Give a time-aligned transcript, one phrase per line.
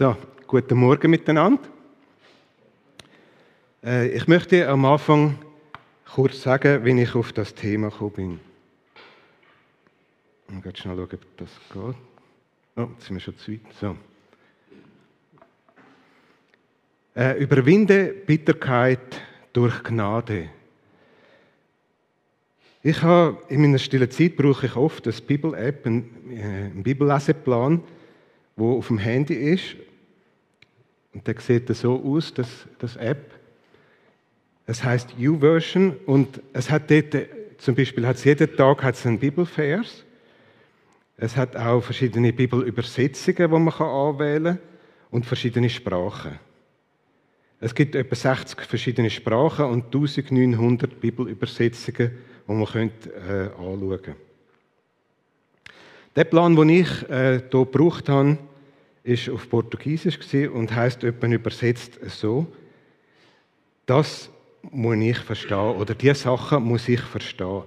[0.00, 0.16] So,
[0.46, 1.60] guten Morgen miteinander.
[3.84, 5.38] Äh, ich möchte am Anfang
[6.14, 8.40] kurz sagen, wie ich auf das Thema gekommen bin.
[10.48, 11.94] Ich muss schnell schauen, ob das geht.
[12.76, 13.60] Oh, jetzt sind wir schon zu weit.
[13.78, 13.96] So.
[17.14, 19.20] Äh, überwinde Bitterkeit
[19.52, 20.48] durch Gnade.
[22.82, 27.82] Ich habe in meiner stillen Zeit brauche ich oft eine Bibel-App, einen, äh, einen Bibelleseplan,
[28.56, 29.76] wo auf dem Handy ist.
[31.12, 33.32] Und der sieht so aus, das, das App.
[34.66, 37.16] Es heißt U-Version und es hat dort,
[37.58, 40.04] zum Beispiel hat es jeden Tag hat es einen Bibelvers.
[41.16, 44.58] Es hat auch verschiedene Bibelübersetzungen, die man anwählen kann
[45.10, 46.38] und verschiedene Sprachen.
[47.60, 52.12] Es gibt etwa 60 verschiedene Sprachen und 1900 Bibelübersetzungen,
[52.48, 54.16] die man äh, anschauen könnte.
[56.16, 58.38] Der Plan, den ich äh, hier gebraucht habe,
[59.04, 60.18] war auf Portugiesisch
[60.52, 62.46] und heißt etwa übersetzt so:
[63.86, 64.30] Das
[64.70, 67.62] muss ich verstehen oder diese Sachen muss ich verstehen.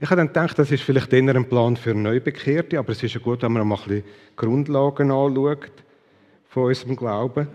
[0.00, 3.14] Ich habe dann gedacht, das ist vielleicht eher ein Plan für Neubekehrte, aber es ist
[3.14, 4.04] ja gut, wenn man mal bisschen
[4.36, 5.72] Grundlagen anschaut
[6.48, 7.48] von unserem Glauben.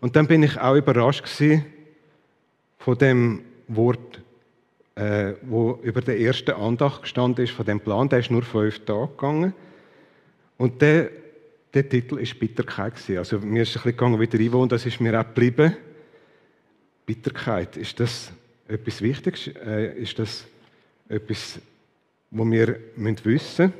[0.00, 1.26] Und dann bin ich auch überrascht
[2.78, 4.20] von dem Wort,
[4.94, 8.08] äh, wo über der ersten Andacht gestanden ist, von dem Plan.
[8.10, 9.54] Der ist nur fünf Tage gegangen.
[10.58, 11.10] Und der,
[11.76, 15.20] der Titel ist Bitterkeit Also mir ist ein bisschen gegangen, wieder einwohnen, das ist mir
[15.20, 15.76] auch geblieben.
[17.04, 18.32] Bitterkeit, ist das
[18.66, 19.48] etwas Wichtiges?
[19.48, 20.46] Äh, ist das
[21.06, 21.60] etwas,
[22.30, 23.72] was wir wissen müssen?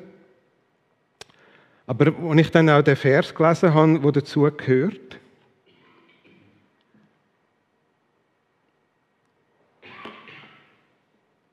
[1.86, 5.18] Aber als ich dann auch den Vers gelesen habe, der dazu gehört,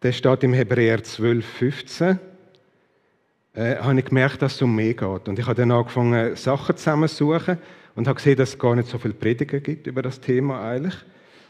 [0.02, 2.20] der steht im Hebräer 12, 15,
[3.54, 5.28] äh, habe ich gemerkt, dass es um mehr geht.
[5.28, 7.58] Und ich habe dann angefangen, Sachen zusammenzusuchen
[7.96, 10.96] und habe gesehen, dass es gar nicht so viele Prediger gibt über das Thema eigentlich.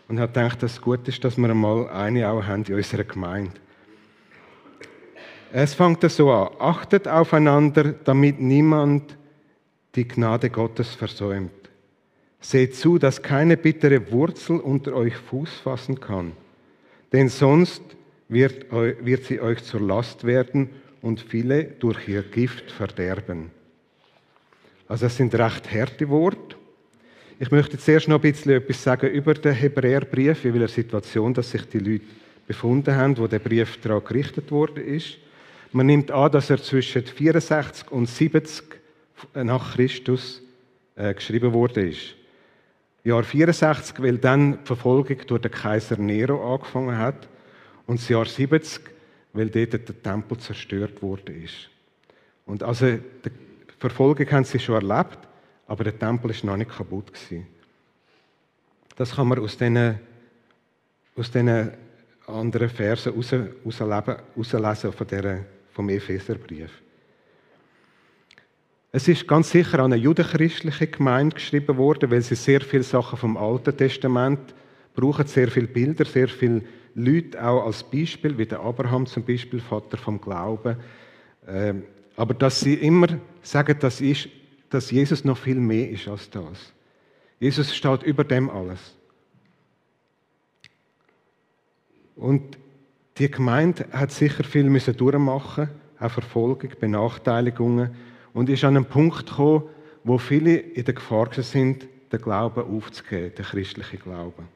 [0.10, 3.06] Und habe gedacht, dass es gut ist, dass wir einmal eine auch haben in unserer
[3.06, 3.54] Gemeinde.
[5.54, 6.50] Es fängt so an.
[6.60, 9.18] Achtet aufeinander, damit niemand
[9.96, 11.52] die Gnade Gottes versäumt.
[12.42, 16.34] Seht zu, dass keine bittere Wurzel unter euch Fuß fassen kann.
[17.14, 17.82] Denn sonst
[18.28, 20.70] wird, wird sie euch zur Last werden
[21.04, 23.52] und viele durch ihr Gift verderben.
[24.88, 26.56] Also das sind recht harte Worte.
[27.40, 31.52] Ich möchte zuerst noch ein bisschen etwas sagen über den Hebräerbrief, in welcher Situation dass
[31.52, 32.06] sich die Leute
[32.48, 35.18] befunden haben, wo der Brief daran gerichtet worden ist.
[35.74, 38.64] Man nimmt an, dass er zwischen 64 und 70
[39.34, 40.42] nach Christus
[40.96, 42.16] äh, geschrieben worden ist.
[43.04, 47.28] Jahr 64, weil dann die Verfolgung durch den Kaiser Nero angefangen hat
[47.88, 48.94] und das Jahr 70,
[49.34, 51.70] weil dort der Tempel zerstört worden ist.
[52.46, 53.32] Und also die
[53.80, 55.20] Verfolgung haben sie schon erlebt,
[55.68, 57.48] aber der Tempel ist noch nicht kaputt gewesen.
[58.96, 60.00] Das kann man aus diesen,
[61.16, 61.72] aus diesen
[62.28, 66.84] anderen Versen herauslesen von der, vom Epheserbrief.
[68.92, 73.18] Es ist ganz sicher an eine judenchristliche Gemeinde geschrieben worden, weil sie sehr viele Sachen
[73.18, 74.54] vom Alten Testament
[74.94, 76.62] brauchen, sehr viele Bilder, sehr viele
[76.96, 80.78] Leute auch als Beispiel, wie der Abraham zum Beispiel, Vater vom Glauben.
[81.48, 81.84] Ähm,
[82.16, 83.08] aber dass sie immer
[83.42, 84.30] sagen, dass, ist,
[84.70, 86.74] dass Jesus noch viel mehr ist als das.
[87.40, 88.96] Jesus steht über dem alles.
[92.16, 92.58] Und
[93.18, 97.96] die Gemeinde hat sicher viel müssen durchmachen, auch Verfolgung, Benachteiligungen
[98.34, 99.64] und ist an einen Punkt gekommen,
[100.04, 104.48] wo viele in der Gefahr sind, den Glauben aufzugeben, den christlichen Glauben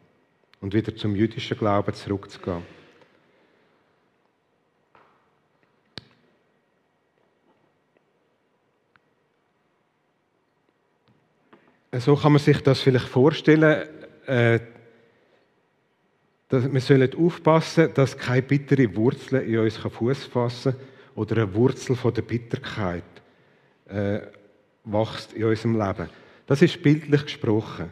[0.62, 2.64] und wieder zum jüdischen Glauben zurückzugehen.
[12.00, 13.88] So kann man sich das vielleicht vorstellen.
[14.26, 14.60] Äh,
[16.50, 20.82] dass wir sollen aufpassen, dass keine bittere Wurzel in uns Fuß fassen kann
[21.16, 23.04] oder eine Wurzel von der Bitterkeit
[23.88, 24.20] äh,
[24.86, 26.10] wächst in unserem Leben.
[26.46, 27.90] Das ist bildlich gesprochen.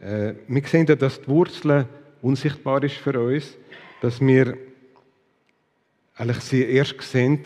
[0.00, 1.86] Äh, wir sehen ja, dass die Wurzel
[2.22, 3.56] unsichtbar ist für uns,
[4.00, 4.56] dass wir
[6.14, 7.40] eigentlich sie erst sehen,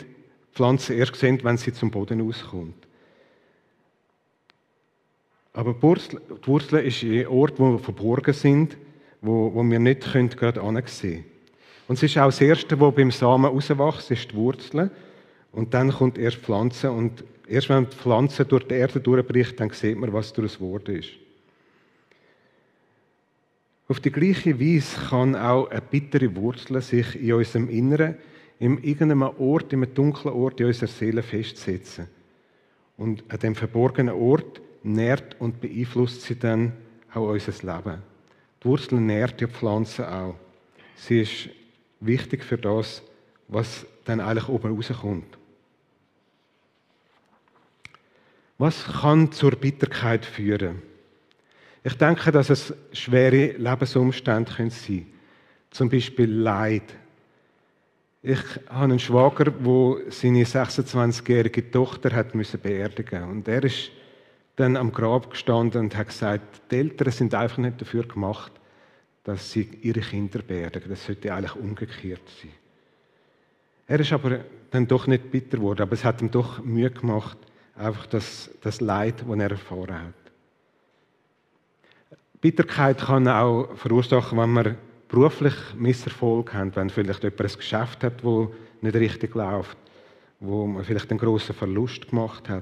[0.53, 2.75] Pflanze erst sehen, wenn sie zum Boden auskommt.
[5.53, 8.77] Aber die Wurzel ist ein Ort, wo wir verborgen sind,
[9.21, 11.25] wo, wo wir nicht können, gerade ansehen können.
[11.87, 14.89] Und es ist auch das Erste, was beim Samen rauswächst, ist die Wurzel.
[15.51, 16.91] Und dann kommt erst die Pflanze.
[16.91, 20.97] Und erst wenn die Pflanze durch die Erde durchbricht, dann sieht man, was daraus geworden
[20.97, 21.11] ist.
[23.87, 28.15] Auf die gleiche Weise kann auch eine bittere Wurzel sich in unserem Inneren,
[28.57, 32.07] in irgendeinem Ort, in einem dunklen Ort in unserer Seele festsetzen.
[32.97, 36.73] Und an dem verborgenen Ort nährt und beeinflusst sie dann
[37.13, 38.01] auch unser Leben.
[38.63, 40.35] Die Wurzel nährt die Pflanze auch.
[40.95, 41.49] Sie ist
[41.99, 43.03] wichtig für das,
[43.47, 45.37] was dann eigentlich oben rauskommt.
[48.57, 50.81] Was kann zur Bitterkeit führen?
[51.85, 55.13] Ich denke, dass es schwere Lebensumstände sein können.
[55.69, 56.95] Zum Beispiel Leid.
[58.23, 58.39] Ich
[58.69, 62.33] habe einen Schwager, der seine 26-jährige Tochter hat
[62.63, 63.91] beerdigen Und er ist
[64.55, 68.51] dann am Grab gestanden und hat gesagt, die Eltern sind einfach nicht dafür gemacht,
[69.23, 70.89] dass sie ihre Kinder beerdigen.
[70.89, 72.51] Das sollte eigentlich umgekehrt sein.
[73.85, 74.39] Er ist aber
[74.71, 77.37] dann doch nicht bitter geworden, aber es hat ihm doch Mühe gemacht,
[77.75, 80.24] einfach das, das Leid, das er erfahren hat.
[82.45, 84.77] Bitterkeit kann auch verursachen, wenn man
[85.07, 88.47] beruflich Misserfolg hat, wenn vielleicht jemand ein Geschäft hat, das
[88.81, 89.75] nicht richtig läuft,
[90.39, 92.61] wo man vielleicht einen großen Verlust gemacht hat,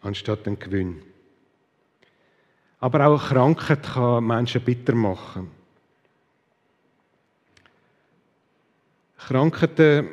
[0.00, 1.02] anstatt einen Gewinn.
[2.80, 5.50] Aber auch Krankheit kann Menschen bitter machen.
[9.18, 10.08] Krankheiten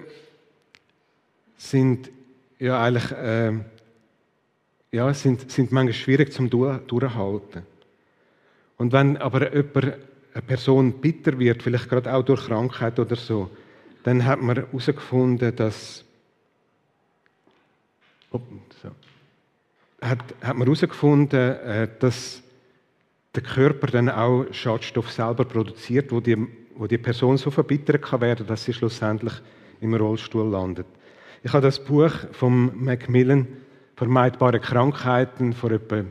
[1.56, 2.12] sind
[2.60, 3.54] ja eigentlich äh,
[4.92, 7.79] ja, sind, sind manchmal schwierig zum Durchhalten.
[8.80, 9.98] Und wenn aber jemand,
[10.34, 13.50] eine Person bitter wird, vielleicht gerade auch durch Krankheit oder so,
[14.04, 16.06] dann hat man herausgefunden, dass
[18.32, 18.40] oh,
[20.02, 22.42] hat, hat man herausgefunden, äh, dass
[23.36, 26.38] der Körper dann auch Schadstoff selber produziert, wo die,
[26.76, 29.34] wo die Person so verbittert kann werden, dass sie schlussendlich
[29.82, 30.88] im Rollstuhl landet.
[31.44, 33.46] Ich habe das Buch von Macmillan
[33.98, 36.06] «Vermeidbare Krankheiten» vor etwa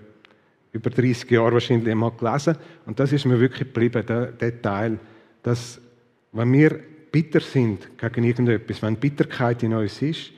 [0.73, 2.57] über 30 Jahren wahrscheinlich einmal gelesen.
[2.87, 4.99] Und das ist mir wirklich geblieben, der, der Teil,
[5.43, 5.81] dass,
[6.33, 6.79] wenn wir
[7.11, 10.33] bitter sind gegen irgendetwas, wenn Bitterkeit in uns ist,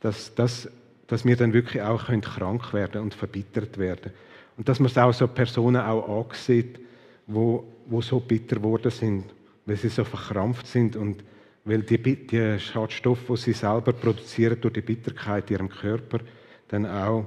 [0.00, 0.68] dass, dass,
[1.06, 4.12] dass wir dann wirklich auch können krank werden und verbittert werden.
[4.56, 6.78] Und dass man es auch so Personen auch ansieht,
[7.26, 9.24] wo, wo so bitter geworden sind,
[9.66, 11.24] weil sie so verkrampft sind und
[11.64, 16.20] weil die, die Schadstoffe, die sie selber produzieren durch die Bitterkeit in ihrem Körper,
[16.68, 17.26] dann auch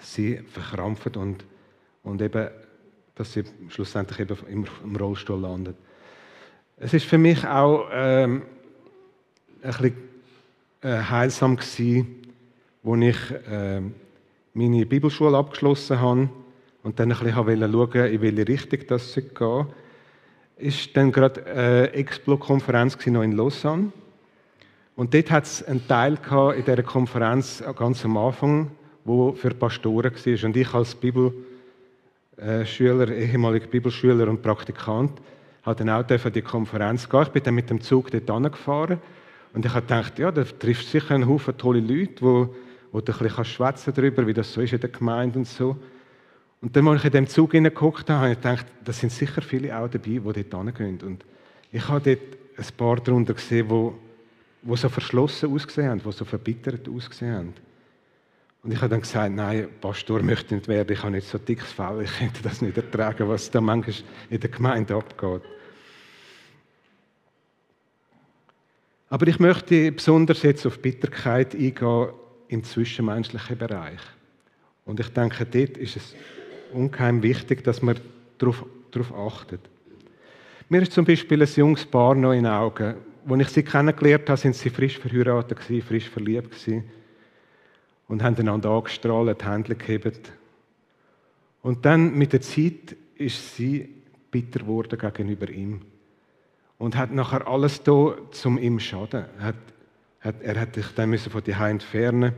[0.00, 1.44] sie verkrampfen und,
[2.02, 2.48] und eben,
[3.14, 5.74] dass sie schlussendlich eben im, im Rollstuhl landen.
[6.76, 8.42] Es ist für mich auch ähm,
[9.62, 9.96] ein bisschen
[10.82, 12.22] äh, heilsam gewesen,
[12.84, 13.80] als ich äh,
[14.52, 16.28] meine Bibelschule abgeschlossen habe
[16.82, 19.66] und dann ein bisschen schauen in welche Richtung das gehen.
[20.58, 23.92] Ist dann gerade eine Explo-Konferenz noch in Lausanne.
[24.94, 26.18] Und dort hat es einen Teil
[26.56, 28.70] in dieser Konferenz ganz am Anfang,
[29.06, 30.44] wo für Pastoren war.
[30.44, 35.12] Und ich als Bibelschüler, ehemaliger Bibelschüler und Praktikant,
[35.62, 37.22] habe dann auch die Konferenz gehen.
[37.22, 38.98] Ich bin dann mit dem Zug dort angefahren
[39.52, 42.54] und ich habe gedacht, ja, da trifft sicher einen Haufen tolle Leute, wo,
[42.92, 45.76] wo du ein bisschen schwätzen darüber, wie das so ist in der Gemeinde und so.
[46.60, 49.42] Und dann, als ich in dem Zug hineingeguckt habe, habe ich gedacht, da sind sicher
[49.42, 51.00] viele auch dabei, die dort hingehen.
[51.04, 51.24] Und
[51.72, 52.18] ich habe dort
[52.58, 57.65] ein paar darunter gesehen, die, die so verschlossen ausgesehen haben, die so verbittert ausgesehen haben.
[58.66, 61.70] Und ich habe dann gesagt, nein, Pastor möchte nicht werden, ich habe nicht so dickes
[61.70, 63.94] Fell, ich könnte das nicht ertragen, was da manchmal
[64.28, 65.42] in der Gemeinde abgeht.
[69.08, 72.08] Aber ich möchte besonders jetzt auf Bitterkeit eingehen
[72.48, 74.00] im zwischenmenschlichen Bereich.
[74.84, 76.16] Und ich denke, dort ist es
[76.72, 78.00] ungeheim wichtig, dass man
[78.38, 79.60] darauf, darauf achtet.
[80.68, 82.96] Mir ist zum Beispiel ein junges Paar noch in den Augen.
[83.28, 86.50] Als ich sie kennengelernt habe, sind sie frisch verheiratet, frisch verliebt.
[86.50, 86.96] Gewesen
[88.08, 90.32] und haben einander angestrahlt, die Hände gehebt.
[91.62, 93.88] Und dann mit der Zeit ist sie
[94.30, 95.82] bitter geworden gegenüber ihm
[96.78, 99.24] und hat nachher alles da zum ihm schaden.
[99.38, 99.56] Hat,
[100.20, 102.34] hat, er hat sich dann müssen von die entfernen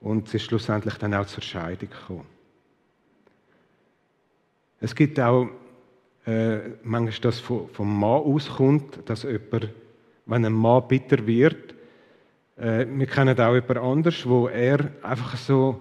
[0.00, 2.26] und es ist schlussendlich dann auch zur Scheidung gekommen.
[4.80, 5.48] Es gibt auch
[6.26, 7.68] äh, manchmal, dass vom
[8.00, 9.68] Mann auskommt, dass jemand,
[10.26, 11.74] wenn ein Mann bitter wird,
[12.56, 15.80] äh, wir kennen auch jemand anders, wo er einfach so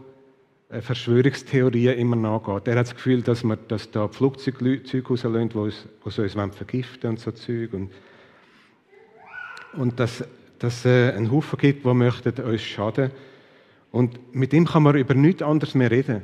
[0.69, 2.67] äh, Verschwörungstheorien immer nachgeht.
[2.67, 7.09] Er hat das Gefühl, dass man dass da Flugzeuge rauslassen, die uns, die uns vergiften
[7.09, 7.73] und so Zeug.
[7.73, 7.91] Und,
[9.73, 10.23] und dass
[10.59, 13.11] es äh, einen Haufen gibt, die möchten uns schaden.
[13.91, 16.21] Und mit ihm kann man über nichts anderes mehr reden.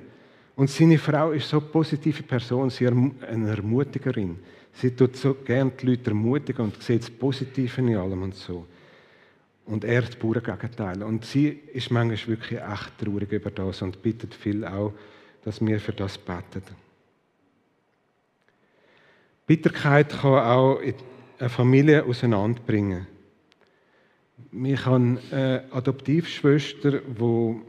[0.56, 4.40] Und seine Frau ist so eine positive Person, sie ist eine Ermutigerin.
[4.74, 8.66] Sie tut so gerne die Leute ermutigen und sieht das Positive in allem und so.
[9.68, 11.04] Und er das pure Gegenteil.
[11.04, 14.94] Und sie ist manchmal wirklich echt traurig über das und bittet viel auch,
[15.44, 16.64] dass wir für das beten.
[19.46, 20.80] Bitterkeit kann auch
[21.40, 23.08] eine Familie auseinanderbringen.
[24.52, 27.62] Ich habe eine Adoptivschwester, die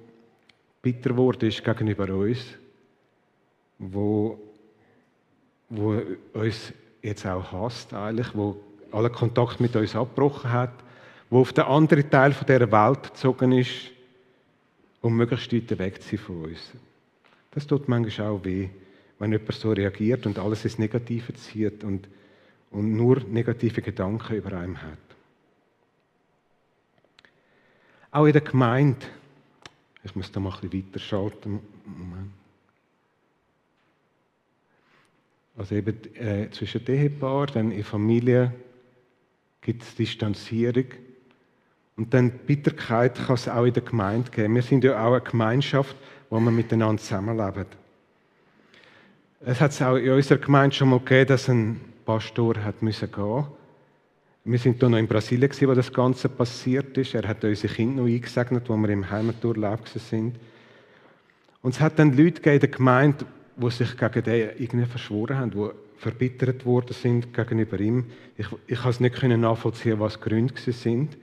[0.83, 2.39] bitter geworden ist gegenüber uns,
[3.79, 4.39] wo,
[5.69, 6.01] wo
[6.33, 8.61] uns jetzt auch hasst eigentlich, wo
[8.93, 10.73] alle Kontakt mit uns abgebrochen hat,
[11.31, 13.91] wo auf den anderen Teil der Welt gezogen ist,
[15.01, 16.73] um möglichst weit weg zu sein von uns.
[17.51, 18.69] Das tut manchmal auch weh,
[19.19, 22.09] wenn jemand so reagiert und alles ins Negative zieht und,
[22.71, 24.99] und nur negative Gedanken über einem hat.
[28.11, 29.07] Auch in der Gemeinde,
[30.03, 31.61] ich muss da mal ein bisschen weiter schalten.
[31.85, 32.33] Moment.
[35.57, 38.55] Also eben äh, zwischen Ehepaar, dann in Familie
[39.61, 40.87] gibt es Distanzierung.
[41.99, 44.55] Und dann Bitterkeit kann es auch in der Gemeinde geben.
[44.55, 45.97] Wir sind ja auch eine Gemeinschaft,
[46.31, 47.67] wo wir miteinander zusammenleben.
[49.45, 53.11] Es hat es auch in unserer Gemeinde schon mal gegeben, dass ein Pastor hat müssen
[53.11, 53.45] gehen.
[54.45, 57.15] Wir sind hier noch in Brasilien, wo das Ganze passiert ist.
[57.15, 60.37] Er hat unsere Kinder noch eingesegnet, wo wir im Heimaturlaub sind.
[61.63, 63.27] Und es hat dann Leute in der Gemeinde,
[63.57, 68.05] die sich gegen den irgendwie verschworen haben, die verbittert worden sind gegenüber ihm.
[68.37, 71.17] Ich, ich kann es nicht nachvollziehen, was die Gründe sind.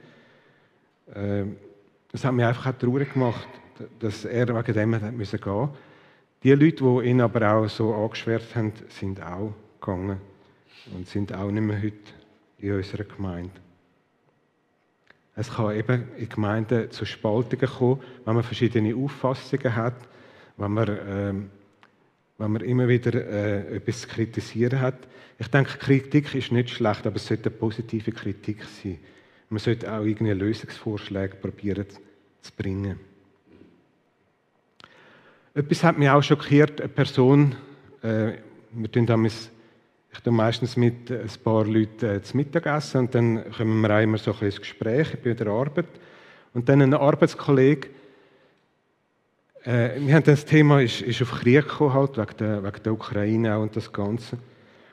[1.15, 1.57] Ähm,
[2.11, 3.47] das hat mich einfach auch traurig gemacht,
[3.99, 5.69] dass er wegen dem gehen musste.
[6.43, 10.17] Die Leute, die ihn aber auch so angeschwert haben, sind auch gegangen
[10.95, 11.95] und sind auch nicht mehr heute
[12.59, 13.51] in unserer Gemeinde.
[15.35, 19.95] Es kann eben in Gemeinden zu Spaltungen kommen, wenn man verschiedene Auffassungen hat,
[20.57, 21.49] wenn man ähm,
[22.37, 25.07] wenn man immer wieder äh, etwas zu kritisieren hat.
[25.37, 28.99] Ich denke, Kritik ist nicht schlecht, aber es sollte eine positive Kritik sein.
[29.49, 31.85] Man sollte auch irgendwie Lösungsvorschläge probieren
[32.41, 32.99] zu bringen.
[35.53, 36.81] Etwas hat mich auch schockiert.
[36.81, 37.55] Eine Person,
[38.01, 38.33] äh,
[38.71, 39.49] wir tun damals,
[40.11, 43.95] ich tue meistens mit ein paar Leuten äh, zu Mittag essen und dann kommen wir
[43.95, 45.87] auch immer so ein ins Gespräch bei der Arbeit.
[46.53, 47.89] Und dann ein Arbeitskollege
[49.65, 52.93] äh, wir haben das Thema ist, ist auf Krieg gekommen, halt, wegen, der, wegen der
[52.93, 54.37] Ukraine auch und das Ganze.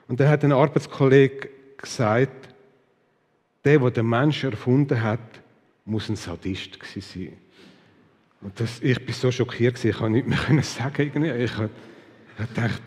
[0.09, 2.52] Und dann hat ein Arbeitskollege gesagt,
[3.65, 5.21] der, der den Menschen erfunden hat,
[5.85, 7.37] muss ein Sadist sein.
[8.41, 11.25] Und das, ich bin so schockiert, ich konnte nichts mehr sagen.
[11.25, 11.53] Ich
[12.37, 12.83] gedacht,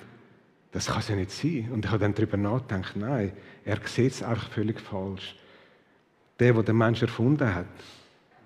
[0.71, 1.69] das kann ja nicht sein.
[1.71, 3.31] Und ich habe dann darüber nachgedacht, nein,
[3.63, 5.35] er sieht es einfach völlig falsch.
[6.39, 7.67] Der, der den Menschen erfunden hat,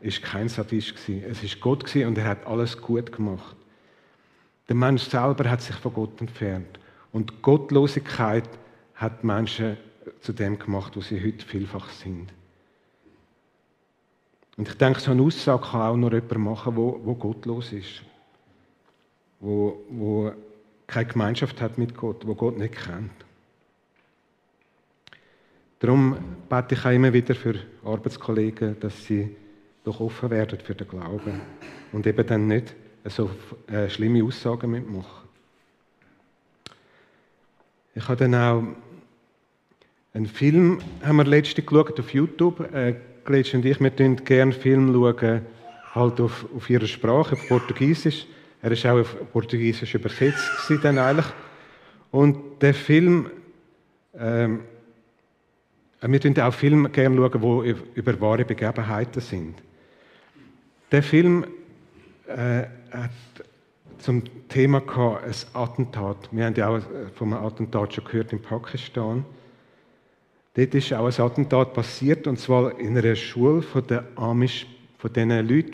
[0.02, 0.94] ist kein Sadist
[1.28, 3.56] Es ist Gott und er hat alles gut gemacht.
[4.68, 6.80] Der Mensch selber hat sich von Gott entfernt
[7.12, 8.48] und Gottlosigkeit
[8.94, 9.78] hat Menschen
[10.22, 12.32] zu dem gemacht, wo sie heute vielfach sind.
[14.58, 18.02] Und ich denke, so eine Aussage kann auch nur jemand machen, wo, wo gottlos ist,
[19.40, 20.34] wo, wo
[20.86, 23.12] keine Gemeinschaft hat mit Gott, wo Gott nicht kennt.
[25.80, 26.18] Darum
[26.50, 29.34] bete ich auch immer wieder für Arbeitskollegen, dass sie
[29.86, 31.40] doch offen werden für den Glauben
[31.94, 33.30] und eben dann nicht so
[33.68, 35.30] äh, schlimme Aussagen mitmachen.
[37.96, 38.64] Ich habe dann auch
[40.14, 42.74] einen Film, haben wir letztens geschaut auf YouTube.
[42.74, 45.42] Äh, Gletsch und ich, wir schauen gerne Film schauen,
[45.94, 48.26] halt auf, auf ihrer Sprache, auf Portugiesisch.
[48.62, 50.42] Er ist auch auf Portugiesisch übersetzt
[50.82, 51.28] dann eigentlich.
[52.12, 53.30] Und der Film,
[54.18, 54.62] ähm,
[56.02, 59.56] wir schauen auch Filme gerne schauen, die über wahre Begebenheiten sind.
[60.92, 61.46] Der Film
[62.28, 63.12] äh, hat
[64.00, 66.30] zum Thema gehabt, ein Attentat.
[66.32, 66.82] Wir haben ja auch
[67.14, 69.24] von einem Attentat schon gehört in Pakistan.
[70.60, 75.14] Dort ist auch ein Attentat passiert, und zwar in einer Schule von den Amish, von
[75.14, 75.72] den Leuten,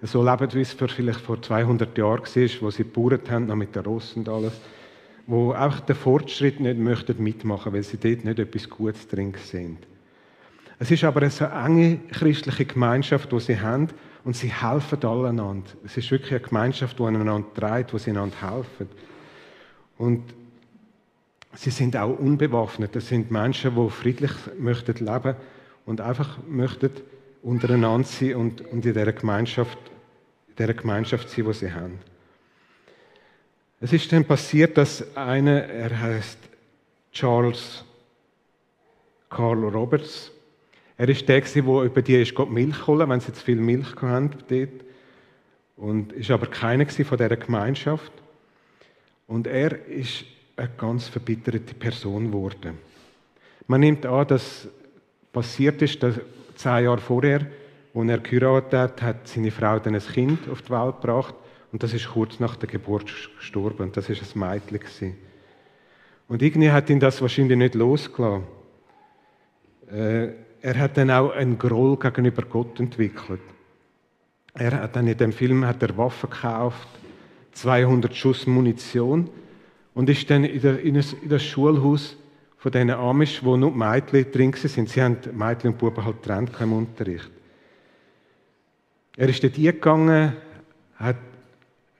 [0.00, 3.54] die so leben, wie es vielleicht vor 200 Jahren war, wo sie gebaut haben, noch
[3.54, 4.54] mit den Rossen und alles,
[5.26, 9.80] wo auch den Fortschritt nicht möchten mitmachen, weil sie dort nicht etwas Gutes drin sind.
[10.78, 13.88] Es ist aber eine enge christliche Gemeinschaft, die sie haben,
[14.24, 15.68] und sie helfen aneinander.
[15.84, 18.88] Es ist wirklich eine Gemeinschaft, die einander trägt, wo sie einander helfen.
[19.98, 20.22] Und
[21.56, 22.94] sie sind auch unbewaffnet.
[22.96, 25.36] Das sind Menschen, die friedlich möchten leben
[25.86, 26.90] und einfach möchten
[27.42, 29.78] untereinander sein und, und in dieser Gemeinschaft,
[30.48, 31.98] in dieser Gemeinschaft sein, die sie haben.
[33.80, 36.38] Es ist dann passiert, dass einer, er heißt
[37.12, 37.84] Charles
[39.28, 40.30] Carl Roberts,
[40.96, 43.94] er ist der, der über die ist Gott Milch holen, wenn sie zu viel Milch
[44.00, 44.84] hatten dort.
[45.76, 48.12] Und ist aber keiner von dieser Gemeinschaft.
[49.26, 50.24] Und er ist
[50.56, 52.78] eine ganz verbitterte Person geworden.
[53.66, 54.68] Man nimmt an, dass
[55.32, 56.20] passiert ist, dass
[56.54, 57.46] zehn Jahre vorher,
[57.94, 61.34] als er geheiratet hat, hat seine Frau dann ein Kind auf die Welt gebracht.
[61.72, 63.82] Und das ist kurz nach der Geburt gestorben.
[63.82, 65.16] Und das ist ein Mädchen.
[66.28, 68.44] Und irgendwie hat ihn das wahrscheinlich nicht losgelassen.
[69.90, 70.28] Äh,
[70.62, 73.40] er hat dann auch einen Groll gegenüber Gott entwickelt.
[74.54, 76.88] Er hat dann in dem Film hat er Waffen gekauft,
[77.52, 79.28] 200 Schuss Munition
[79.94, 82.16] und ist dann in, der, in, das Schulhaus
[82.58, 84.88] von diesen Amish, wo nur Mädchen drin sind.
[84.88, 87.30] Sie haben Mädchen und Buben halt getrennt im Unterricht.
[89.16, 90.32] Er ist dort eingegangen,
[90.96, 91.16] hat,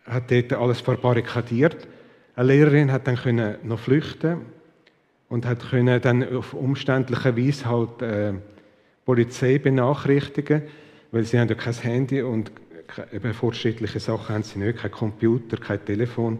[0.05, 1.87] hat dort alles verbarrikadiert.
[2.35, 4.39] Eine Lehrerin hat dann können noch flüchten
[5.29, 8.33] und hat können dann auf umständliche Weise halt äh,
[9.05, 10.63] Polizei benachrichtigen,
[11.13, 12.51] weil sie haben ja kein Handy und
[13.13, 16.39] eben fortschrittliche Sachen haben sie nicht, kein Computer, kein Telefon.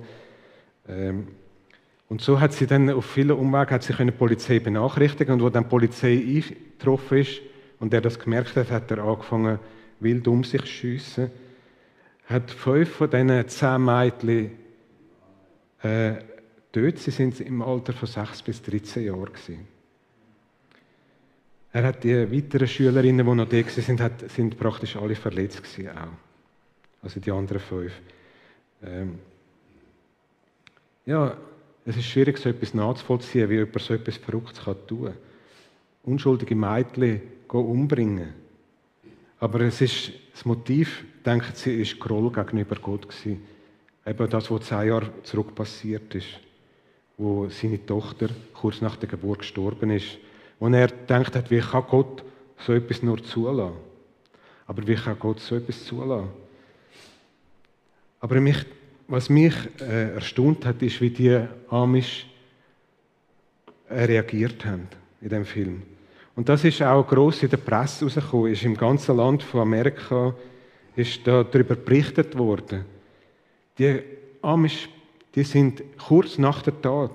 [0.89, 1.29] Ähm,
[2.09, 5.71] und so hat sie dann auf vielen Umwegen die Polizei benachrichtigen und wo dann die
[5.71, 7.41] Polizei eingetroffen ist
[7.81, 9.59] und er das gemerkt hat, hat er angefangen
[10.01, 11.31] wild um sich zu schiessen.
[12.27, 14.51] Hat fünf von diesen zehn Mädchen
[15.83, 16.15] äh,
[16.73, 19.31] dort, sie sind im Alter von sechs bis 13 Jahren.
[21.73, 25.91] Er hat die weiteren Schülerinnen, die noch da sind, hat, sind praktisch alle verletzt gewesen
[25.91, 27.03] auch.
[27.03, 27.93] Also die anderen fünf.
[28.83, 29.19] Ähm
[31.05, 31.37] ja,
[31.87, 35.15] es ist schwierig, so etwas nachzuvollziehen, wie jemand so etwas Verrücktes tun kann.
[36.05, 38.35] Unschuldige Mädchen umbringen.
[39.39, 43.43] Aber es ist, das Motiv, denkt sie, ist Groll gegenüber Gott gewesen.
[44.07, 46.41] Eben das, was zehn Jahre zurück passiert ist.
[47.17, 50.19] Wo seine Tochter kurz nach der Geburt gestorben ist.
[50.59, 52.25] Und er denkt hat, wie kann Gott
[52.59, 53.77] so etwas nur zulassen?
[54.67, 56.31] Aber wie kann Gott so etwas zulassen?
[58.21, 58.65] Aber mich
[59.09, 62.27] was mich äh, erstaunt hat, ist, wie die Amish
[63.89, 64.89] äh, reagiert haben
[65.21, 65.83] in dem Film.
[66.37, 68.53] Und das ist auch groß in der Presse rausgekommen.
[68.53, 70.35] Ist im ganzen Land von Amerika
[70.97, 72.85] ist da darüber berichtet worden.
[73.79, 74.01] Die
[74.43, 74.89] Amish,
[75.35, 77.13] die sind kurz nach der Tat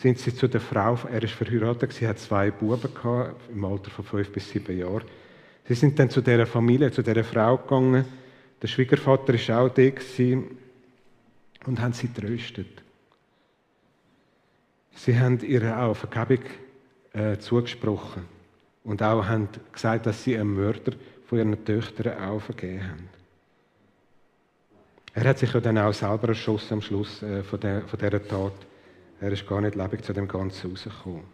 [0.00, 3.90] sind sie zu der Frau, er ist verheiratet, sie hat zwei Buben gehabt, im Alter
[3.90, 5.04] von fünf bis sieben Jahren.
[5.68, 8.06] Sie sind dann zu dieser Familie, zu dieser Frau gegangen.
[8.62, 9.82] Der Schwiegervater ist auch da
[11.66, 12.82] und haben sie tröstet.
[14.94, 16.44] Sie haben ihr auch Vergebung
[17.12, 18.24] äh, zugesprochen
[18.84, 20.92] und auch haben gesagt, dass sie einen Mörder
[21.26, 23.08] von ihren Töchtern auch vergeben haben.
[25.14, 28.26] Er hat sich ja dann auch selber erschossen am Schluss äh, von, der, von dieser
[28.26, 28.52] Tat.
[29.20, 31.24] Er ist gar nicht lebendig zu dem Ganzen rausgekommen.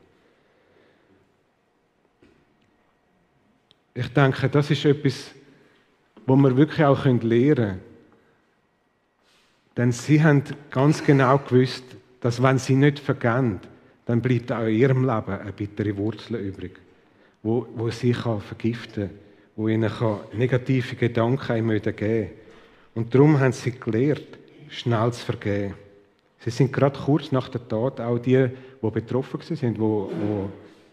[3.94, 5.30] Ich denke, das ist etwas,
[6.26, 7.80] wo wir wirklich auch lernen können
[9.76, 11.84] denn sie haben ganz genau gewusst,
[12.20, 13.60] dass wenn sie nicht vergehen,
[14.06, 16.78] dann bleibt auch in ihrem Leben eine bittere Wurzel übrig,
[17.42, 19.18] wo, wo sie kann vergiften kann,
[19.56, 22.28] wo ihnen kann negative Gedanken geben kann.
[22.94, 25.74] Und darum haben sie gelernt, schnell zu vergeben.
[26.38, 28.48] Sie sind gerade kurz nach der Tat auch die,
[28.82, 30.50] die betroffen sind, wo, wo,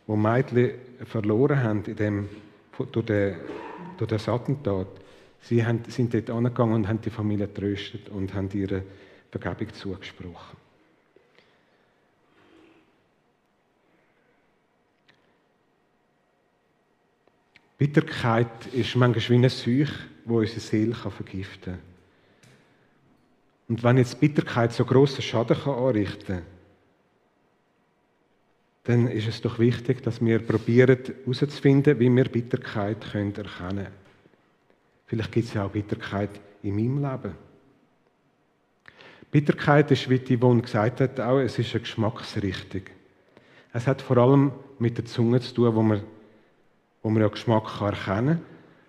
[0.08, 0.72] wo Mädchen
[1.06, 2.30] verloren haben in dem,
[2.92, 3.36] durch, den,
[3.98, 4.88] durch das Attentat.
[5.44, 8.84] Sie sind dort angegangen und haben die Familie getröstet und haben ihre
[9.30, 10.58] Vergebung zugesprochen.
[17.78, 19.94] Bitterkeit ist manchmal wie eine Seuche,
[20.26, 21.80] die unsere Seele vergiften kann.
[23.68, 26.46] Und wenn jetzt Bitterkeit so grossen Schaden anrichten kann,
[28.84, 34.03] dann ist es doch wichtig, dass wir probieren herauszufinden, wie wir Bitterkeit erkennen können.
[35.14, 36.32] Vielleicht gibt es ja auch Bitterkeit
[36.64, 37.36] in meinem Leben.
[39.30, 42.82] Bitterkeit ist, wie die Yvonne gesagt hat, auch, es ist eine Geschmacksrichtung.
[43.74, 46.02] Es hat vor allem mit der Zunge zu tun, wo man,
[47.04, 48.46] wo man ja Geschmack kann erkennen kann.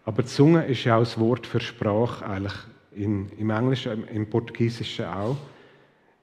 [0.06, 2.56] Aber Zunge ist ja auch das Wort für Sprache, eigentlich
[2.92, 5.36] in, im Englischen, im Portugiesischen auch.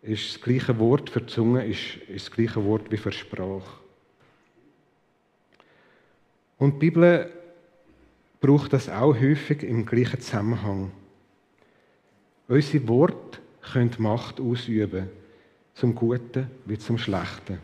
[0.01, 3.77] Ist das gleiche Wort für Zunge ist, ist das gleiche Wort wie für Sprache.
[6.57, 7.31] Und die Bibel
[8.41, 10.91] braucht das auch häufig im gleichen Zusammenhang.
[12.47, 15.07] Unsere Worte können Macht ausüben,
[15.75, 17.59] zum Guten wie zum Schlechten.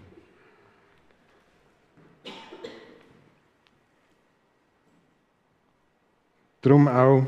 [6.62, 7.26] Drum auch,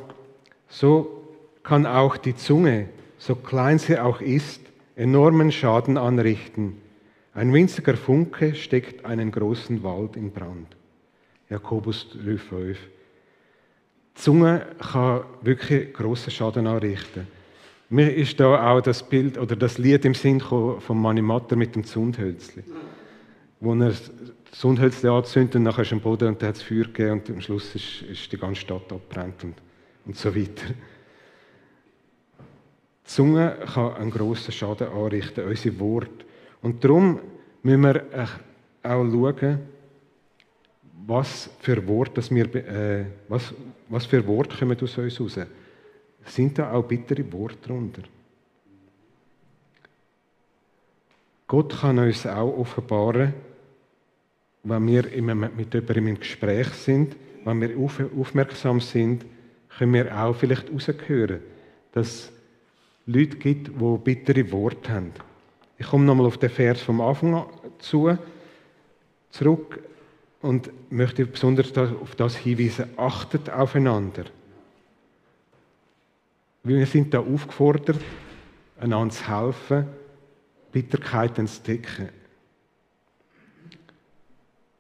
[0.67, 1.27] so
[1.63, 4.61] kann auch die Zunge, so klein sie auch ist,
[4.95, 6.81] enormen Schaden anrichten.
[7.33, 10.75] Ein winziger Funke steckt einen großen Wald in Brand.
[11.49, 12.77] Jakobus 3,5.
[14.19, 17.25] Die Zunge kann wirklich grossen Schaden anrichten.
[17.87, 21.73] Mir ist da auch das Bild oder das Lied im Sinn von Manni Matter mit
[21.73, 22.65] dem Zundhölzli.
[23.61, 24.11] Wo er das
[24.51, 27.39] Zundhölzli anzündet und nachher ist am Boden und dann hat es Feuer gegeben und am
[27.39, 29.55] Schluss ist, ist die ganze Stadt abbrennt und,
[30.05, 30.67] und so weiter.
[32.37, 36.25] Die Zunge kann einen grossen Schaden anrichten, unsere Worte.
[36.61, 37.21] Und darum
[37.63, 38.03] müssen wir
[38.83, 39.59] auch schauen,
[41.05, 43.53] was für Worte, dass wir, äh, was,
[43.87, 45.39] was für Worte kommen aus uns raus.
[46.25, 48.03] sind da auch bittere Worte drunter.
[51.47, 53.33] Gott kann uns auch offenbaren,
[54.63, 59.25] wenn wir mit jemandem im Gespräch sind, wenn wir aufmerksam sind,
[59.77, 61.39] können wir auch vielleicht raushören,
[61.93, 62.31] dass es
[63.05, 65.11] Leute gibt, die bittere Worte haben.
[65.77, 67.45] Ich komme nochmal auf den Vers vom Anfang
[67.79, 68.15] zu,
[69.31, 69.88] zurück
[70.41, 74.25] und möchte besonders auf das hinweisen, achtet aufeinander.
[76.63, 77.99] Wir sind da aufgefordert,
[78.79, 79.85] einander zu helfen,
[80.71, 82.09] Bitterkeiten zu decken.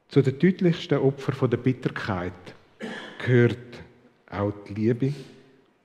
[0.09, 2.33] Zu den deutlichsten Opfern der Bitterkeit
[3.23, 3.57] gehört
[4.29, 5.13] auch die Liebe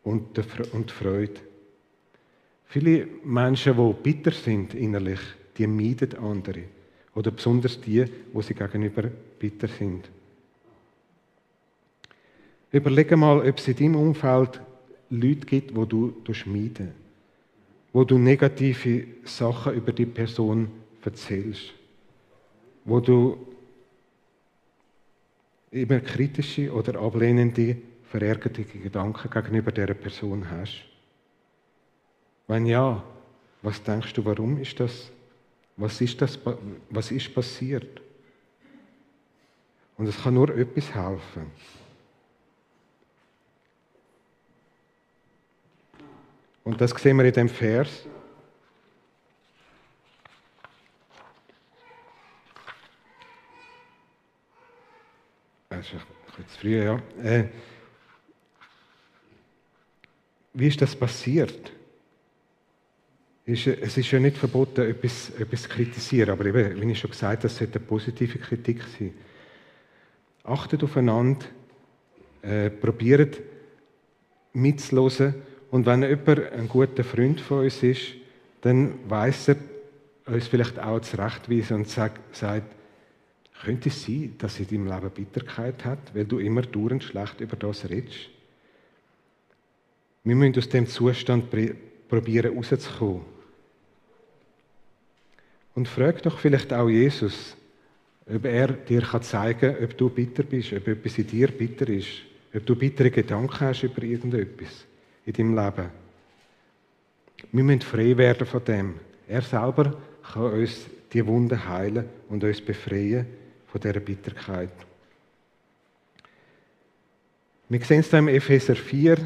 [0.02, 1.40] und die Freude.
[2.66, 5.20] Viele Menschen, die bitter sind innerlich,
[5.56, 6.64] die meiden andere.
[7.14, 9.04] Oder besonders die, wo sie gegenüber
[9.44, 10.08] bitter sind.
[12.72, 14.60] Überlege mal, ob es in deinem Umfeld
[15.10, 16.14] Leute gibt, wo du
[16.46, 17.04] meiden
[17.92, 20.68] wo du negative Sachen über die Person
[21.04, 21.72] erzählst,
[22.84, 23.38] wo du
[25.70, 30.84] immer kritische oder ablehnende, verärgerte Gedanken gegenüber der Person hast.
[32.48, 33.02] Wenn ja,
[33.62, 35.12] was denkst du, warum ist das?
[35.76, 36.38] Was ist, das,
[36.90, 38.02] was ist passiert?
[39.96, 41.50] Und es kann nur etwas helfen.
[46.64, 48.06] Und das sehen wir in dem Vers.
[55.68, 55.96] Also,
[56.38, 57.00] jetzt früh, ja.
[57.22, 57.48] Äh,
[60.54, 61.72] wie ist das passiert?
[63.46, 63.66] es
[63.98, 67.42] ist ja nicht verboten, etwas, etwas zu kritisieren, aber eben, wie ich schon gesagt habe,
[67.42, 69.12] das sollte eine positive Kritik sein.
[70.44, 71.46] Achtet aufeinander,
[72.42, 73.40] äh, probiert
[74.52, 75.34] mitzuhören
[75.70, 78.14] und wenn jemand ein guter Freund von uns ist,
[78.60, 79.56] dann weiß er
[80.26, 82.74] uns vielleicht auch zurechtweisen und sagt, sagt,
[83.64, 87.56] könnte es sein, dass in deinem Leben Bitterkeit hat, weil du immer dauernd schlecht über
[87.56, 88.30] das redest?
[90.22, 91.46] Wir müssen aus dem Zustand
[92.08, 93.22] probieren rauszukommen.
[95.74, 97.56] Und frag doch vielleicht auch Jesus,
[98.26, 102.08] ob er dir zeigen kann, ob du bitter bist, ob etwas in dir bitter ist,
[102.54, 104.86] ob du bittere Gedanken hast über irgendetwas
[105.26, 105.90] in deinem Leben.
[107.52, 108.94] Wir müssen frei werden von dem.
[109.28, 109.96] Er selber
[110.32, 113.26] kann uns die Wunden heilen und uns befreien
[113.66, 114.70] von dieser Bitterkeit.
[117.68, 119.16] Wir sehen es da im Epheser 4.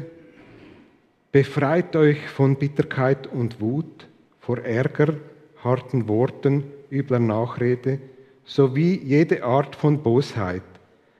[1.31, 4.07] Befreit euch von Bitterkeit und Wut,
[4.39, 5.15] vor Ärger,
[5.63, 7.99] harten Worten, übler Nachrede,
[8.49, 10.63] sowie jede Art von Bosheit.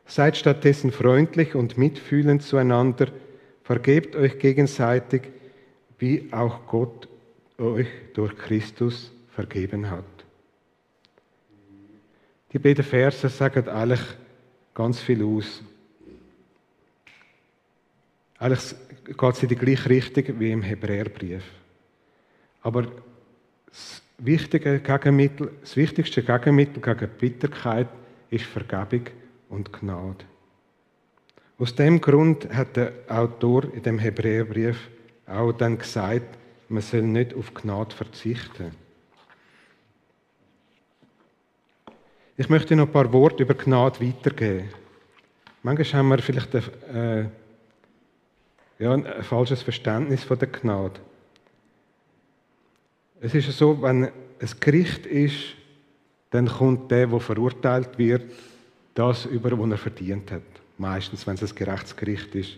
[0.05, 3.07] Seid stattdessen freundlich und mitfühlend zueinander,
[3.69, 5.29] Vergebt euch gegenseitig,
[5.99, 7.07] wie auch Gott
[7.59, 10.05] euch durch Christus vergeben hat.
[12.51, 14.01] Die beiden Verse sagen eigentlich
[14.73, 15.61] ganz viel aus.
[18.39, 21.43] Eigentlich geht es in die gleiche Richtung wie im Hebräerbrief.
[22.63, 22.87] Aber
[23.67, 27.87] das, wichtige Gegenmittel, das wichtigste Gegenmittel gegen Bitterkeit
[28.29, 29.07] ist Vergebung
[29.49, 30.25] und Gnade.
[31.57, 34.89] Aus dem Grund hat der Autor in dem Hebräerbrief
[35.27, 36.37] auch dann gesagt,
[36.69, 38.71] man soll nicht auf Gnade verzichten.
[42.37, 44.69] Ich möchte noch ein paar Worte über Gnade weitergeben.
[45.61, 46.63] Manchmal haben wir vielleicht ein,
[46.95, 47.25] äh,
[48.81, 51.01] ja, ein falsches Verständnis von der Gnade.
[53.21, 55.55] Es ist so, wenn es Gericht ist,
[56.29, 58.31] dann kommt der, der verurteilt wird,
[58.93, 60.43] das über, was er verdient hat
[60.79, 62.57] meistens, wenn es ein Gerichtsgericht ist.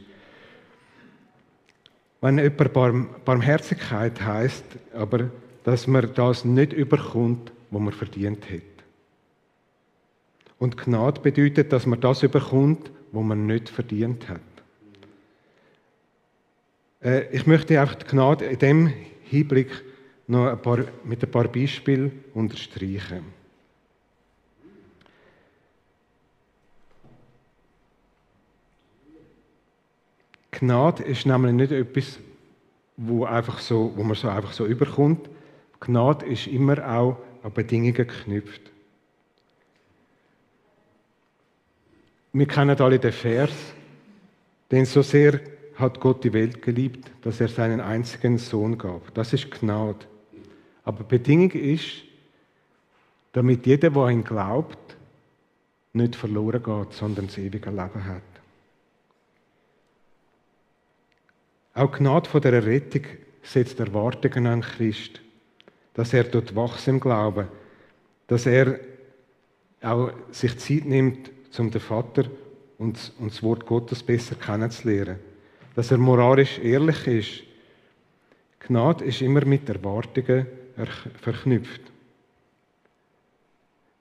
[2.21, 5.31] Wenn jemand Barm Barmherzigkeit heißt, aber
[5.63, 8.61] dass man das nicht überkommt, was man verdient hat.
[10.59, 14.41] Und Gnade bedeutet, dass man das überkommt, was man nicht verdient hat.
[17.03, 18.93] Äh, ich möchte einfach die Gnade in dem
[19.23, 19.69] Hinblick
[20.31, 23.25] noch ein paar, mit ein paar Beispielen unterstreichen.
[30.51, 32.19] Gnade ist nämlich nicht etwas,
[32.95, 35.29] wo, einfach so, wo man so einfach so überkommt.
[35.79, 38.61] Gnade ist immer auch an Bedingungen geknüpft.
[42.31, 43.51] Wir kennen alle den Vers,
[44.69, 45.41] denn so sehr
[45.75, 49.13] hat Gott die Welt geliebt, dass er seinen einzigen Sohn gab.
[49.13, 50.10] Das ist Gnade.
[50.91, 52.03] Aber Bedingung ist,
[53.31, 54.97] damit jeder, der ihn glaubt,
[55.93, 58.21] nicht verloren geht, sondern das ewige Leben hat.
[61.75, 63.03] Auch Gnade von der Rettung
[63.41, 65.21] setzt Erwartungen an Christ,
[65.93, 67.47] dass er dort wachsen im Glauben,
[68.27, 68.77] dass er
[69.81, 72.25] auch sich Zeit nimmt, um den Vater
[72.77, 75.19] und das Wort Gottes besser kennenzulernen,
[75.73, 77.43] dass er moralisch ehrlich ist.
[78.59, 80.47] Gnade ist immer mit Erwartungen
[81.21, 81.81] verknüpft.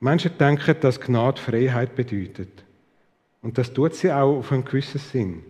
[0.00, 2.64] Menschen denken, dass Gnade Freiheit bedeutet.
[3.42, 5.42] Und das tut sie auch auf einen gewissen Sinn.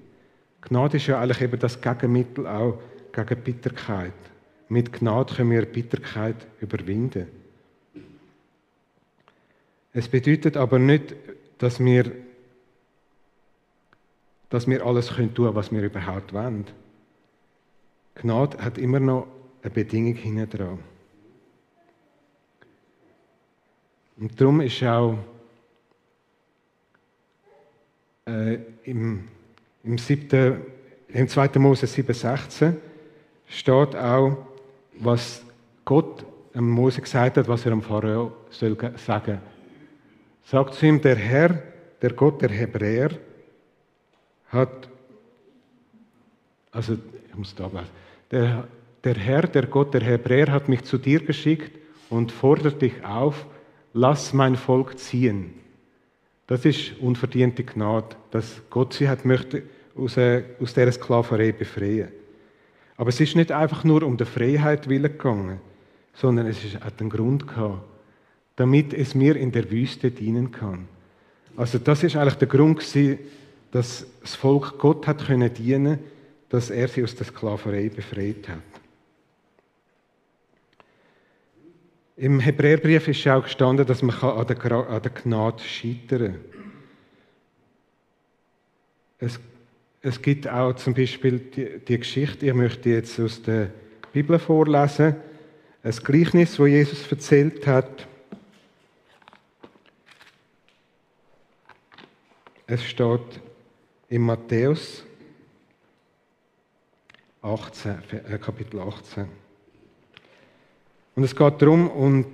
[0.63, 2.79] Gnade ist ja eigentlich eben das Gegenmittel auch
[3.13, 4.13] gegen Bitterkeit.
[4.69, 7.27] Mit Gnade können wir Bitterkeit überwinden.
[9.93, 11.15] Es bedeutet aber nicht,
[11.59, 12.13] dass wir,
[14.49, 16.67] dass wir alles tun können, was wir überhaupt wollen.
[18.15, 19.27] Gnade hat immer noch
[19.63, 20.79] eine Bedingung hinten dran.
[24.21, 25.17] Und darum ist auch
[28.27, 29.27] äh, im,
[29.83, 30.61] im, 7.,
[31.09, 31.59] im 2.
[31.59, 32.75] Mose 7,16
[33.49, 34.37] steht auch,
[34.99, 35.43] was
[35.87, 39.41] Gott dem Mose gesagt hat, was er am Pharao soll sagen.
[40.45, 41.63] Sagt zu ihm, der Herr,
[42.03, 43.11] der Gott der Hebräer,
[44.49, 44.89] hat,
[46.73, 47.89] also ich muss da bleiben,
[48.31, 48.69] der,
[49.03, 51.71] der Herr, der Gott der Hebräer, hat mich zu dir geschickt
[52.11, 53.47] und fordert dich auf,
[53.93, 55.55] lass mein Volk ziehen.
[56.47, 59.63] Das ist unverdiente Gnade, dass Gott sie hat möchte
[59.97, 62.09] aus, äh, aus dieser Sklaverei befreien.
[62.97, 65.61] Aber es ist nicht einfach nur um die Freiheit willen gegangen,
[66.13, 67.83] sondern es hat einen Grund gehabt,
[68.57, 70.89] damit es mir in der Wüste dienen kann.
[71.57, 73.19] Also das ist eigentlich der Grund gewesen,
[73.71, 75.99] dass das Volk Gott hat können dienen,
[76.49, 78.80] dass er sie aus der Sklaverei befreit hat.
[82.21, 86.45] Im Hebräerbrief ist auch gestanden, dass man an der, an der Gnade scheitern kann.
[89.19, 89.41] Es,
[90.03, 93.71] es gibt auch zum Beispiel die, die Geschichte, ich möchte jetzt aus der
[94.13, 95.17] Bibel vorlesen,
[95.83, 98.07] ein Gleichnis, wo Jesus erzählt hat.
[102.67, 103.41] Es steht
[104.11, 105.07] in Matthäus
[107.41, 109.40] 18, äh, Kapitel 18.
[111.15, 112.25] Und es geht darum, und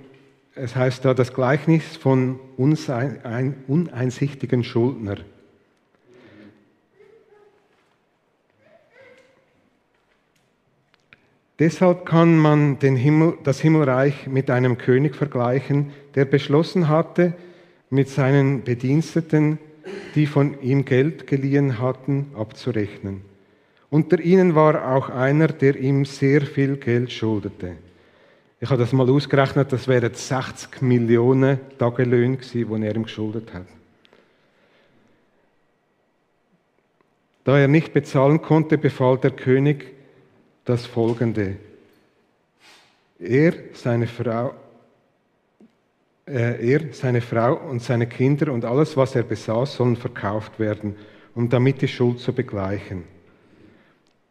[0.55, 5.17] es heißt da das Gleichnis von uneinsichtigen Schuldner.
[11.59, 17.33] Deshalb kann man Himmel, das Himmelreich mit einem König vergleichen, der beschlossen hatte,
[17.89, 19.57] mit seinen Bediensteten,
[20.13, 23.21] die von ihm Geld geliehen hatten, abzurechnen.
[23.89, 27.77] Unter ihnen war auch einer, der ihm sehr viel Geld schuldete.
[28.59, 33.53] Ich habe das mal ausgerechnet, das wären 60 Millionen Tagelöhne gewesen, die er ihm geschuldet
[33.53, 33.67] hat.
[37.43, 39.93] Da er nicht bezahlen konnte, befahl der König
[40.65, 41.57] das Folgende.
[43.19, 44.53] Er, seine Frau,
[46.25, 50.95] äh, er, seine Frau und seine Kinder und alles, was er besaß, sollen verkauft werden,
[51.35, 53.03] um damit die Schuld zu begleichen.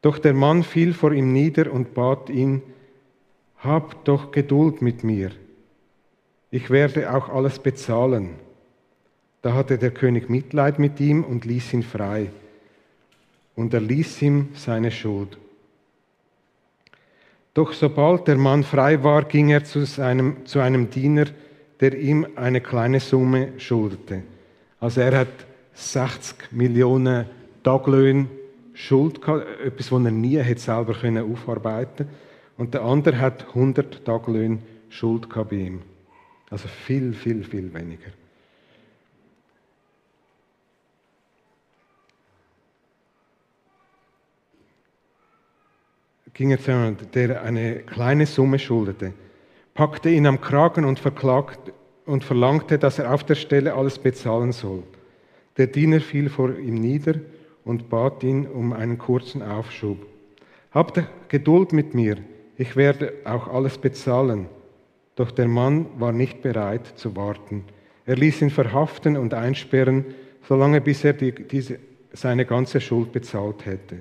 [0.02, 2.62] Doch der Mann fiel vor ihm nieder und bat ihn,
[3.58, 5.30] hab doch Geduld mit mir,
[6.50, 8.30] ich werde auch alles bezahlen.
[9.42, 12.30] Da hatte der König Mitleid mit ihm und ließ ihn frei.
[13.54, 15.38] Und er ließ ihm seine Schuld.
[17.54, 21.26] Doch sobald der Mann frei war, ging er zu, seinem, zu einem Diener,
[21.80, 24.22] der ihm eine kleine Summe schuldete.
[24.78, 27.26] Also er hat 60 Millionen
[27.62, 28.28] Taglöhne
[28.74, 32.25] Schuld gehabt, etwas, was er nie hätte selber aufarbeiten konnte.
[32.56, 35.82] Und der andere hat 100 Taglöhne Schuld gehabt bei ihm.
[36.50, 38.12] Also viel, viel, viel weniger.
[46.36, 49.14] ging er zu jemandem, der eine kleine Summe schuldete,
[49.72, 51.00] packte ihn am Kragen und,
[52.04, 54.82] und verlangte, dass er auf der Stelle alles bezahlen soll.
[55.56, 57.14] Der Diener fiel vor ihm nieder
[57.64, 59.96] und bat ihn um einen kurzen Aufschub.
[60.72, 62.18] Habt Geduld mit mir,
[62.58, 64.46] ich werde auch alles bezahlen.
[65.14, 67.64] Doch der Mann war nicht bereit zu warten.
[68.04, 70.04] Er ließ ihn verhaften und einsperren,
[70.46, 71.78] solange bis er die, diese,
[72.12, 73.98] seine ganze Schuld bezahlt hätte.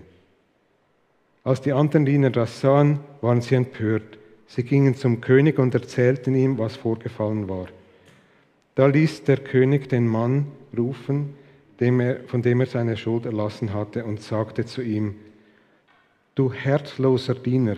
[1.44, 4.18] Als die anderen Diener das sahen, waren sie empört.
[4.48, 7.68] Sie gingen zum König und erzählten ihm, was vorgefallen war.
[8.76, 11.36] Da ließ der König den Mann rufen,
[11.80, 15.16] dem er, von dem er seine Schuld erlassen hatte, und sagte zu ihm,
[16.36, 17.78] Du herzloser Diener,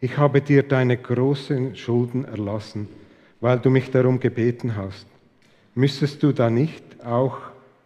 [0.00, 2.88] ich habe dir deine großen Schulden erlassen,
[3.40, 5.06] weil du mich darum gebeten hast.
[5.74, 7.38] Müsstest du da nicht auch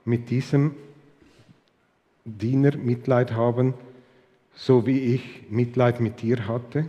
[0.05, 0.75] mit diesem
[2.25, 3.75] Diener Mitleid haben,
[4.55, 6.87] so wie ich Mitleid mit dir hatte?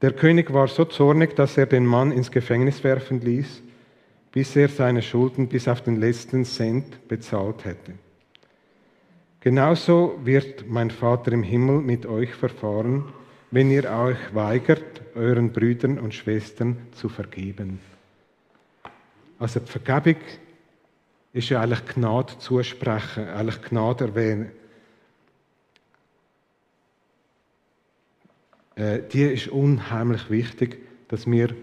[0.00, 3.62] Der König war so zornig, dass er den Mann ins Gefängnis werfen ließ,
[4.30, 7.94] bis er seine Schulden bis auf den letzten Cent bezahlt hätte.
[9.40, 13.04] Genauso wird mein Vater im Himmel mit euch verfahren,
[13.50, 17.80] wenn ihr euch weigert, euren Brüdern und Schwestern zu vergeben.
[19.38, 20.20] Also die Vergebung
[21.32, 24.50] ist ja eigentlich Gnade zusprechen, eigentlich Gnade erwähnen.
[28.74, 31.54] Äh, die ist unheimlich wichtig, dass wir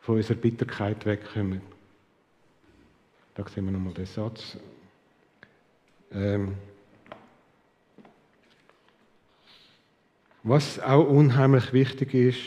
[0.00, 1.60] von unserer Bitterkeit wegkommen.
[3.34, 4.56] Da sehen wir nochmal den Satz.
[6.14, 6.54] Ähm,
[10.42, 12.40] was auch unheimlich wichtig ist,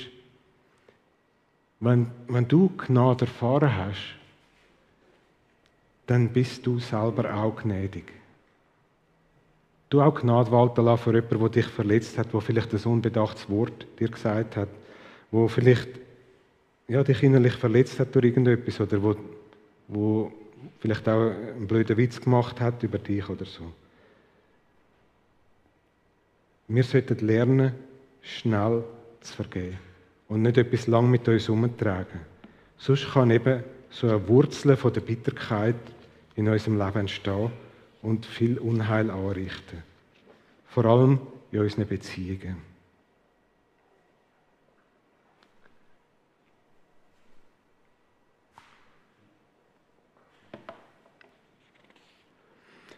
[1.79, 4.15] wenn, wenn du Gnade erfahren hast,
[6.07, 8.11] dann bist du selber auch gnädig.
[9.89, 13.49] Du auch Gnade walten lassen für jemanden, der dich verletzt hat, der vielleicht ein unbedachtes
[13.49, 14.69] Wort dir gesagt hat,
[15.31, 15.89] wo vielleicht
[16.87, 19.15] ja, dich innerlich verletzt hat durch irgendetwas oder wo,
[19.87, 20.31] wo
[20.79, 23.71] vielleicht auch einen blöden Witz gemacht hat über dich oder so.
[26.67, 27.73] Wir sollten lernen,
[28.21, 28.83] schnell
[29.21, 29.77] zu vergeben
[30.27, 32.21] und nicht etwas lang mit uns herumtragen.
[32.77, 35.75] Sonst kann eben so eine Wurzel von der Bitterkeit
[36.35, 37.51] in unserem Leben entstehen
[38.01, 39.83] und viel Unheil anrichten.
[40.67, 41.19] Vor allem
[41.51, 42.57] in unseren Beziehungen.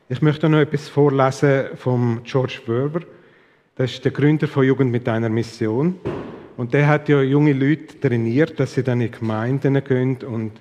[0.10, 3.02] Ich möchte noch etwas vorlesen vom George Werber.
[3.76, 6.00] Das ist der Gründer von Jugend mit einer Mission.
[6.56, 10.54] Und der hat ja junge Leute trainiert, dass sie dann in Gemeinden gehen und,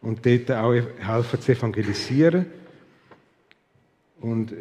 [0.00, 2.46] und dort auch helfen zu evangelisieren.
[4.22, 4.54] Und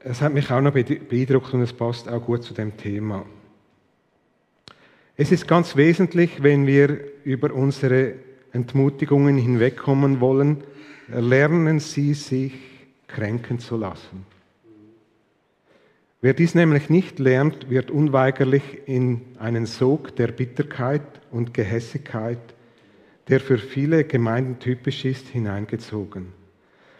[0.00, 3.26] es hat mich auch noch beeindruckt und es passt auch gut zu dem Thema.
[5.14, 8.14] Es ist ganz wesentlich, wenn wir über unsere
[8.50, 10.64] Entmutigungen hinwegkommen wollen,
[11.08, 12.73] lernen Sie sich
[13.14, 14.26] kränken zu lassen.
[16.20, 22.38] Wer dies nämlich nicht lernt, wird unweigerlich in einen Sog der Bitterkeit und Gehässigkeit,
[23.28, 26.32] der für viele Gemeinden typisch ist, hineingezogen.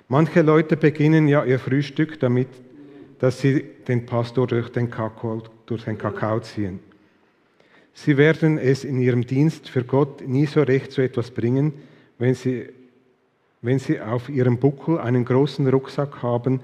[0.08, 2.48] Manche Leute beginnen ja ihr Frühstück damit,
[3.18, 6.80] dass sie den Pastor durch den Kakao, durch den Kakao ziehen.
[7.94, 11.72] Sie werden es in ihrem Dienst für Gott nie so recht zu etwas bringen,
[12.18, 12.68] wenn sie,
[13.64, 16.60] wenn sie auf ihrem Buckel einen großen Rucksack haben,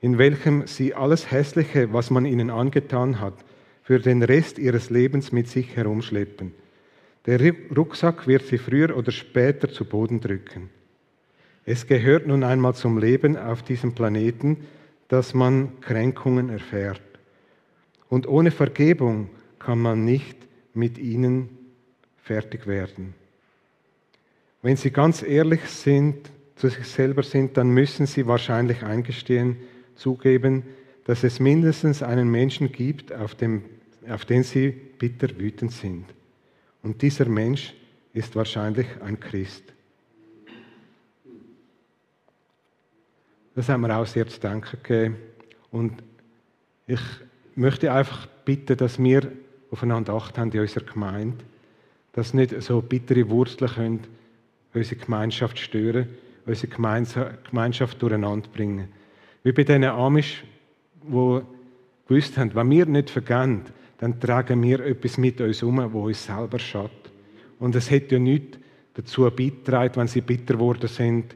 [0.00, 3.34] in welchem sie alles Hässliche, was man ihnen angetan hat,
[3.82, 6.52] für den Rest ihres Lebens mit sich herumschleppen.
[7.26, 7.40] Der
[7.76, 10.70] Rucksack wird sie früher oder später zu Boden drücken.
[11.64, 14.58] Es gehört nun einmal zum Leben auf diesem Planeten,
[15.08, 17.02] dass man Kränkungen erfährt.
[18.08, 20.36] Und ohne Vergebung kann man nicht
[20.74, 21.48] mit ihnen
[22.22, 23.14] fertig werden.
[24.62, 29.56] Wenn Sie ganz ehrlich sind, zu sich selber sind, dann müssen Sie wahrscheinlich eingestehen,
[29.94, 30.64] zugeben,
[31.04, 33.62] dass es mindestens einen Menschen gibt, auf, dem,
[34.08, 36.04] auf den sie bitter wütend sind.
[36.82, 37.74] Und dieser Mensch
[38.12, 39.62] ist wahrscheinlich ein Christ.
[43.54, 45.16] Das haben wir auch sehr zu denken gegeben.
[45.70, 46.02] Und
[46.86, 47.00] ich
[47.54, 49.32] möchte einfach bitten, dass wir
[49.70, 51.38] aufeinander Acht haben in unserer Gemeinde,
[52.12, 54.04] dass nicht so bittere Wurzeln können
[54.74, 56.06] unsere Gemeinschaft stören,
[56.46, 56.72] unsere
[57.50, 58.88] Gemeinschaft durcheinander bringen.
[59.42, 60.44] Wie bei diesen Amish,
[61.02, 61.40] die
[62.08, 63.62] gewusst haben, wenn wir nicht vergehen,
[63.98, 67.12] dann tragen wir etwas mit uns um, wo uns selber schadet.
[67.58, 68.58] Und es hat ja nichts
[68.94, 71.34] dazu beigetragen, wenn sie bitter geworden sind.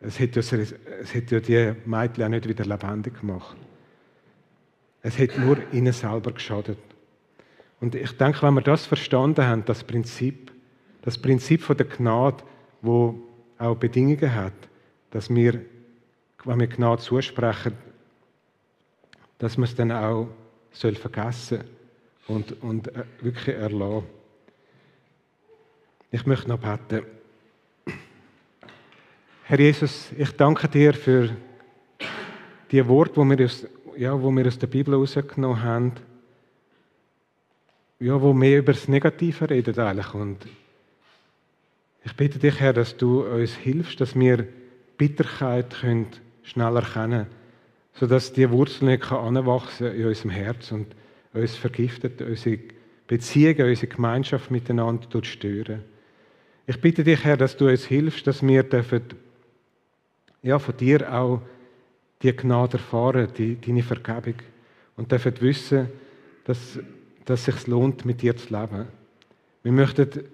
[0.00, 3.56] Es hat ja, es hat ja die Mädchen auch nicht wieder lebendig gemacht.
[5.02, 6.78] Es hat nur ihnen selber geschadet.
[7.80, 10.52] Und ich denke, wenn wir das verstanden haben, das Prinzip,
[11.02, 12.44] das Prinzip von der Gnade,
[12.82, 13.14] wo
[13.60, 14.54] auch Bedingungen hat,
[15.10, 15.60] dass wir
[16.44, 17.74] wenn wir Gnade zusprechen,
[19.38, 20.28] dass man es dann auch
[20.72, 21.64] soll vergessen
[22.28, 24.06] und, und äh, wirklich erlassen.
[26.10, 27.04] Ich möchte noch beten.
[29.44, 31.36] Herr Jesus, ich danke dir für
[32.70, 35.92] die Worte, die wir aus, ja, wir aus der Bibel rausgenommen haben,
[37.98, 40.14] ja, wo mehr über das Negative reden eigentlich.
[40.14, 40.46] Und
[42.04, 44.46] ich bitte dich, Herr, dass du uns hilfst, dass wir
[44.96, 46.06] Bitterkeit können
[46.42, 47.26] schnell erkennen,
[47.94, 50.86] sodass die Wurzel nicht anwachsen in unserem Herz und
[51.32, 52.58] uns vergiftet, unsere
[53.06, 55.82] Beziehungen, unsere Gemeinschaft miteinander stören.
[56.66, 59.02] Ich bitte dich, Herr, dass du uns hilfst, dass wir dürfen,
[60.42, 61.42] ja, von dir auch
[62.22, 64.34] die Gnade erfahren, die, deine Vergebung
[64.96, 65.88] und dürfen wissen,
[66.44, 66.78] dass,
[67.24, 68.86] dass es sich lohnt, mit dir zu leben.
[69.62, 70.24] Wir möchten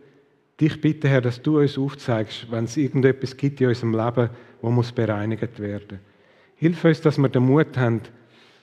[0.61, 4.31] dich bitten, Herr, dass du uns aufzeigst, wenn es irgendetwas gibt in unserem Leben,
[4.63, 6.01] wo muss bereinigt werden.
[6.57, 8.01] Hilf uns, dass wir den Mut haben,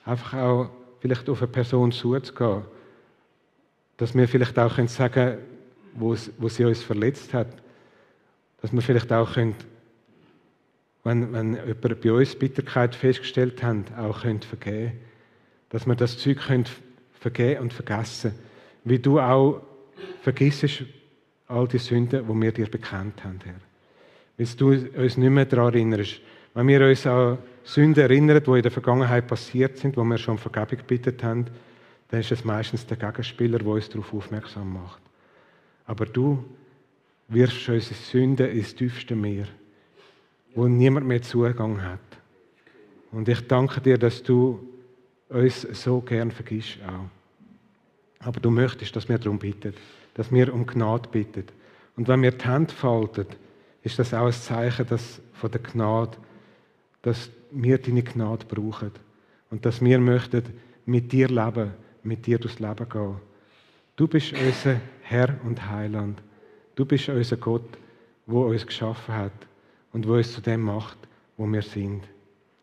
[0.04, 0.70] einfach auch
[1.00, 2.62] vielleicht auf eine Person zuzugehen.
[3.96, 5.38] Dass wir vielleicht auch sagen können,
[5.94, 6.14] wo,
[6.48, 7.48] sie uns verletzt hat.
[8.60, 9.54] Dass wir vielleicht auch können,
[11.04, 14.98] wenn, wenn jemand bei uns Bitterkeit festgestellt hat, auch können vergeben
[15.68, 16.64] Dass wir das Zeug können
[17.12, 18.34] vergeben und vergessen
[18.84, 19.60] Wie du auch
[20.22, 20.82] vergisst
[21.54, 23.54] all die Sünden, die wir dir bekannt haben, Herr.
[24.36, 26.20] Weil du uns nicht mehr daran erinnerst.
[26.54, 30.32] Wenn wir uns an Sünden erinnern, die in der Vergangenheit passiert sind, wo wir schon
[30.32, 31.46] um Vergebung gebeten haben,
[32.08, 35.00] dann ist es meistens der Gegenspieler, der uns darauf aufmerksam macht.
[35.86, 36.44] Aber du
[37.28, 39.46] wirfst unsere Sünden ins tiefste Meer,
[40.54, 42.00] wo niemand mehr Zugang hat.
[43.10, 44.68] Und ich danke dir, dass du
[45.28, 47.08] uns so gern vergisst auch.
[48.26, 49.74] Aber du möchtest, dass wir darum bitten,
[50.14, 51.44] dass wir um Gnade bitten.
[51.96, 53.26] Und wenn wir die Hände falten,
[53.82, 56.16] ist das auch ein Zeichen dass, von der Gnade,
[57.02, 58.92] dass wir deine Gnade brauchen
[59.50, 60.42] und dass wir möchten
[60.86, 63.16] mit dir leben, mit dir durchs Leben gehen.
[63.96, 66.20] Du bist unser Herr und Heiland.
[66.74, 67.78] Du bist unser Gott,
[68.26, 69.32] wo uns geschaffen hat
[69.92, 70.98] und wo uns zu dem macht,
[71.36, 72.02] wo wir sind.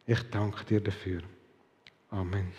[0.05, 1.21] Ich danke dir dafür.
[2.09, 2.51] Amen.